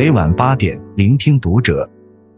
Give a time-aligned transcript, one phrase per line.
[0.00, 1.90] 每晚八点聆听读者。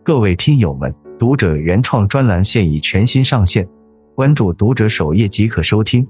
[0.02, 3.68] 各位听友们，读者原创专栏现已全新上线，
[4.16, 6.08] 关注读者首页即可收听。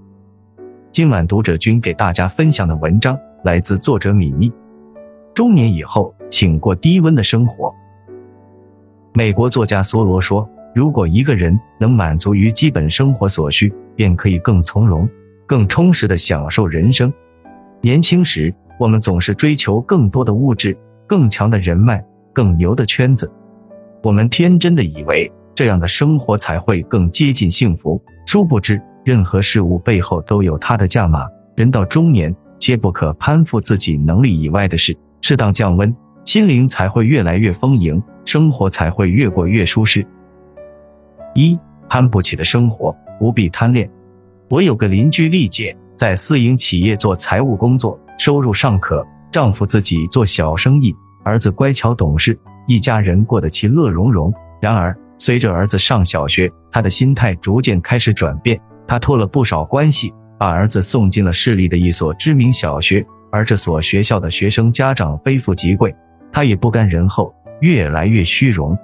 [0.93, 4.51] 今晚读者君给大家分享的文章来自作者米粒。
[5.35, 7.75] 中年以后，请过低温的生活。
[9.13, 15.07] 美国作家梭罗说：“如果一个人能满足于基本生活所需，便可以更从容、
[15.45, 17.13] 更充实的享受人生。”
[17.83, 23.33] 年轻时，我们总是追求更多的物质、更强的人脉、更牛的圈子。
[24.03, 28.03] 我们天真的以为这样的生活才会更接近幸福。
[28.27, 31.29] 殊不知，任何事物背后都有它的价码。
[31.57, 34.97] 人到中年，皆不可攀附自己能力以外的事。
[35.21, 40.07] 适当降温，心灵才会越来越丰盈，生活才会越过越舒适。
[41.35, 43.91] 一攀不起的生活，不必贪恋。
[44.49, 45.77] 我有个邻居丽姐。
[45.95, 49.07] 在私营企业做财务工作，收入尚可。
[49.33, 54.35] 丈夫自己做小生意，儿子乖巧懂事，一家人过得其乐融融。
[54.61, 58.61] 然而，随着儿子上小学，她的心态逐渐开始转变。
[58.87, 63.07] 她托了不少关系，把儿子送进了市里的一所知名小学。
[63.31, 65.97] 而这所学校的学生家长非富即贵，
[66.31, 68.77] 她也不甘人后，越来越虚荣。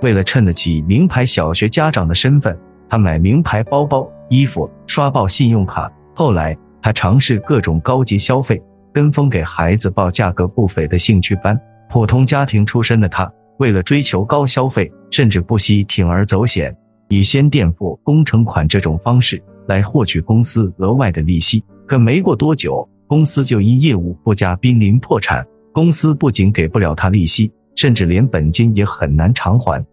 [0.00, 2.58] 为了衬得起名牌小学家长的身份，
[2.88, 5.92] 她买名牌包包、衣服，刷爆信用卡。
[6.14, 8.62] 后来，他尝试各种高级消费，
[8.92, 11.60] 跟风给孩子报价格不菲的兴趣班。
[11.90, 16.76] 普通家庭出身的他，为了追求高消费，甚至不惜铤而走险，
[17.08, 21.64] 以先垫付工程款这种方式来获取公司额外的利息。
[21.86, 25.46] 可没过多久，公司就因业务不佳濒临破产。
[25.72, 29.84] 公司不仅给不了他利息，甚至连本金也很难偿还。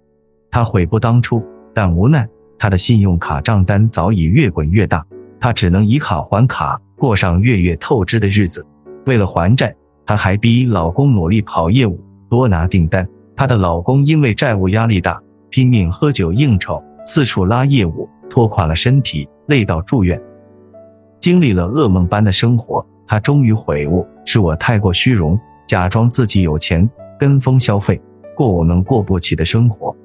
[0.52, 2.28] 他悔不当初，但无奈
[2.58, 5.06] 他的信用卡账单早已越滚越大。
[5.40, 8.66] 他只能以卡还卡，过上月月透支的日子。
[9.06, 13.08] 为了还债，她还逼老公努力跑业务，多拿订单。
[13.36, 20.22] 她的老公因为债务压力大，拼命喝酒应酬，四处拉业务，拖垮了身体，累到住院。
[21.20, 28.02] 经历了噩梦般的生活，她终于悔悟：是我太过虚荣，假装自己有钱，跟风消费，
[28.36, 29.96] 过我们过不起的生活。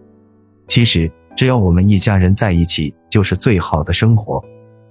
[0.67, 4.43] 其实，只要我们一家人在一起，就是最好的生活。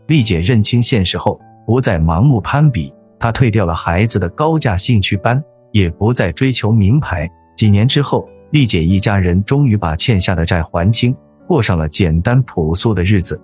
[0.07, 2.93] 丽姐认清现实后，不再盲目攀比。
[3.23, 7.31] 他退掉了孩子的高价兴趣班，也不再追求名牌。
[7.55, 11.15] 几年之后，丽姐一家人终于把欠下的债还清，
[11.47, 13.41] 过上了简单朴素的日子。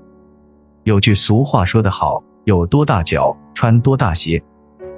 [0.83, 4.43] 有句俗话说得好：“有多大脚穿多大鞋。”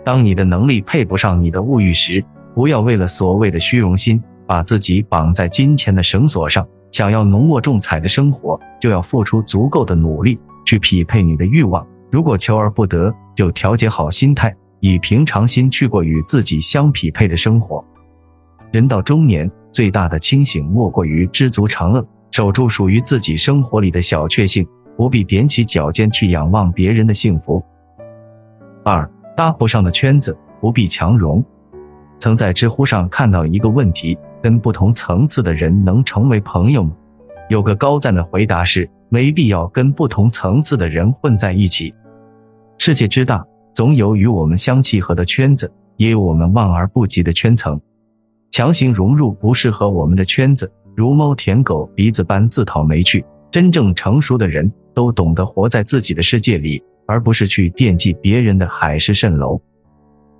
[0.03, 2.25] 当你的能力配不上你的物欲时，
[2.55, 6.67] 不要为了所谓的虚荣心，把自己绑在金钱的绳索上。
[6.91, 10.39] 想要浓墨重彩的生活，就要付出足够的努力。
[10.65, 17.85] 去匹配你的欲望，如果求而不得，就调节好心态，以平常心去过与自己相匹配的生活。
[18.71, 27.63] 人到中年，最大的清醒莫过于知足常乐，守住属于自己生活里的小确幸，不必踮起脚尖去仰望别人的幸福。
[28.83, 31.45] 二搭不上的圈子，不必强融。
[32.17, 36.91] 曾在知乎上看到一个问题：跟不同层次的人能成为朋友吗？
[37.49, 38.89] 有个高赞的回答是。
[39.13, 41.93] 没必要跟不同层次的人混在一起。
[42.77, 47.81] 世界之大，总有与我们相契合的圈子，也有我们望而不及的圈层。
[48.49, 53.25] 强行融入不适合我们的圈子，如猫舔狗鼻子般自讨没趣。
[53.49, 59.61] 真正成熟的人都懂得活在自己的世界里，而不是去惦记别人的海市蜃楼。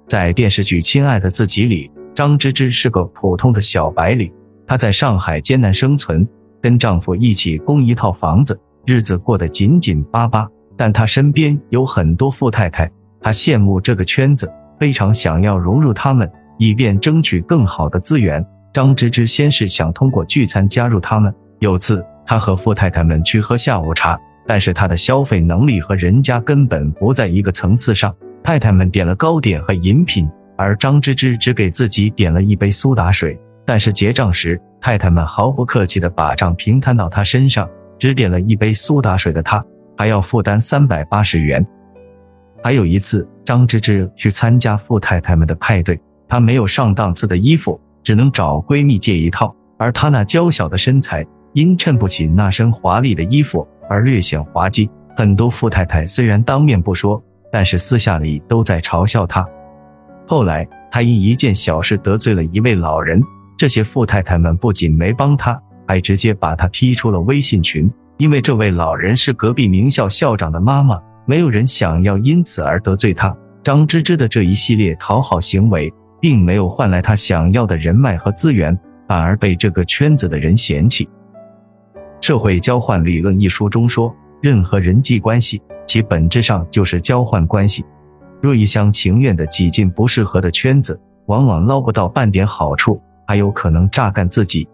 [0.08, 4.32] 在电视剧《亲爱的自己》里，张芝芝是个普通的小白领，
[4.66, 6.28] 她在上海艰难生存。
[6.62, 10.50] 跟丈夫一起供一套房子，日子过得紧紧巴巴。
[10.78, 18.46] 但她身边有很多富太太，他羡慕这个圈子，非常想要融入他们，以便争取更好的资源。
[18.74, 21.34] 张芝芝先是想通过聚餐加入他们。
[21.60, 28.16] 有次，她和富太太们去喝下午茶，但是她的消费能力和人家根本不在一个层次上。
[28.44, 33.40] 太太们点了糕点和饮品，而张芝芝只给自己点了一杯苏打水。
[33.66, 37.70] 但是结账时，太太们毫不客气的把账平摊到他身上，
[38.00, 39.64] 只点了一杯苏打水的她，
[39.96, 41.68] 还要负担三百八十元。
[42.64, 54.90] 还有一次，张芝芝去参加富太太们的派对，她没有上档次的衣服，只能找闺蜜借一套，而她那娇小的身材，因衬不起那身华丽的衣服而略显滑稽。
[55.18, 59.48] 很多富太太虽然当面不说，但是私下里都在嘲笑她。
[60.28, 63.24] 后来，她因一件小事得罪了一位老人。
[63.58, 67.92] 这些富太太们不仅没帮她，还直接把她踢出了微信群。
[68.18, 73.38] 因为这位老人是隔壁名校校长的妈妈，没有人想要因此而得罪他。
[73.64, 81.06] 张芝芝的这一系列讨好行为，并没有换来他想要的人脉和资源，反而被这个圈子的人嫌弃。
[82.20, 87.86] 《社会交换理论》一书中说，任何人际关系，其本质上就是交换关系。
[88.42, 94.68] 若一厢情愿的挤进不适合的圈子，往往捞不到半点好处，还有可能榨干自己。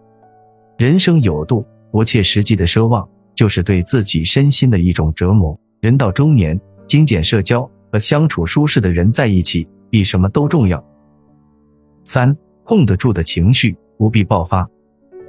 [0.78, 5.60] 人生有度，不切实际的奢望，就是对自己身心的一种折磨。
[5.80, 10.84] 人到中年，精简社交，和相处舒适的人在一起，比什么都重要。
[12.02, 14.68] 三，控得住的情绪，不必爆发。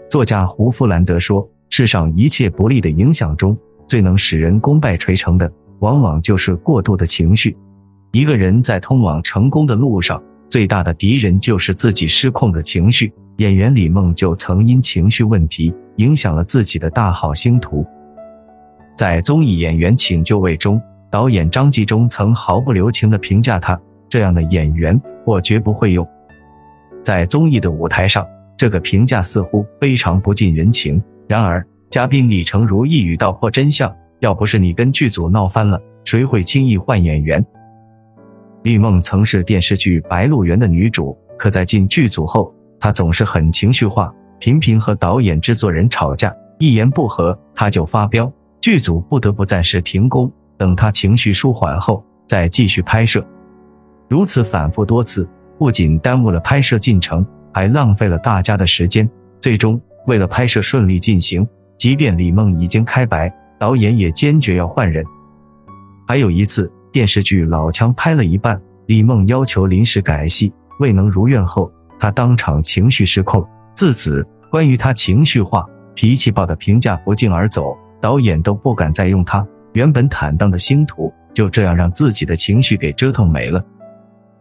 [0.10, 7.56] 作家胡夫兰德说：“世上一切不利的影响中，最能使人功败垂成的，往往就是过度的情绪。
[8.12, 13.14] 一个人在通往成功的路上，最大的敌人就是自己失控的情绪。
[13.38, 17.86] 演员李梦就曾因情绪问题，影响了自己的大好星途。
[19.00, 23.80] 在综艺演员请就位中，导演张纪中曾毫不留情的评价他：
[24.10, 26.06] 这样的演员，我绝不会用。
[27.02, 31.02] 在综艺的舞台上，这个评价似乎非常不近人情。
[31.30, 37.46] 然而，嘉宾李成儒一语道破真相：要不是你跟剧组闹翻了，谁会轻易换演员？
[38.64, 53.26] 李梦曾是电视剧《白鹿原》的女主，可在进剧组后，她总是很情绪化，频频和导演、制作人吵架，一言不合她就发飙，剧组不得不暂时停工，等他情绪舒缓后再继续拍摄。
[54.08, 59.10] 如此反复多次，不仅耽误了拍摄进程，还浪费了大家的时间。
[59.40, 61.48] 最终，为了拍摄顺利进行，
[61.78, 65.06] 即便李梦已经开白，导演也坚决要换人。
[66.08, 66.72] 还有一次。
[66.92, 73.48] 电视剧《老枪》拍了一半，李梦要求临时改戏，未能如愿后，他当场情绪失控。
[73.76, 79.48] 自此，关于他情绪化、脾气暴的评价不胫而走，导演都不敢再用他。
[79.74, 83.64] 原本坦荡的星途，就这样让自己的情绪给折腾没了。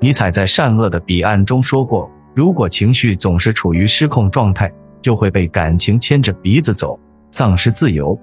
[0.00, 4.72] 尼采在《善恶的彼岸》中说过：“如果情绪总是处于失控状态，
[5.02, 6.99] 就会被感情牵着鼻子走，
[7.31, 8.19] 丧失自由。”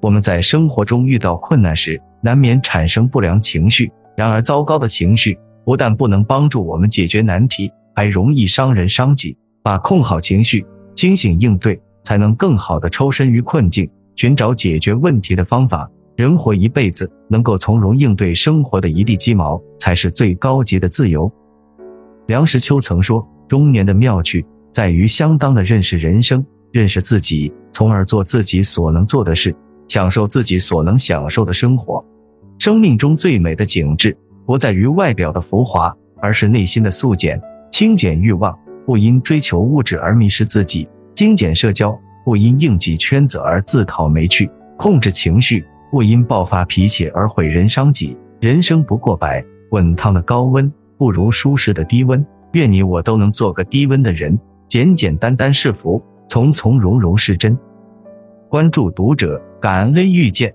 [0.00, 3.92] 我们在生活中遇到困难时，难免产生不良情绪。
[4.16, 9.38] 然而，糟糕的情绪不但不能帮助我们解决难题，还容易伤人伤己。
[9.62, 15.90] 把控好情绪，清醒应对，才能更好的抽身于困境，寻找解决问题的方法。
[16.16, 21.32] 人活一辈子，能够从容应对生活的一地鸡毛，才是最高级的自由。
[22.26, 29.56] 梁实秋曾说：“中年的妙趣，在于相当的认识人生，认识自己，从而做自己所能做的事。”
[29.88, 32.02] 享受自己所能享受的生活。
[32.58, 34.16] 生命中最美的景致，
[34.46, 37.42] 不在于外表的浮华，而是内心的素简。
[37.70, 48.16] 轻减欲望，不因追求物质而迷失自己；精简社交，不因应急圈子而自讨没趣；控制情绪，不因爆发脾气而毁人伤己。
[48.40, 52.24] 人生不过百，滚烫的高温不如舒适的低温。
[52.52, 54.38] 愿你我都能做个低温的人，
[54.68, 57.58] 简简单单是福，从从容容是真。
[58.48, 60.52] 关注读者，感恩遇见。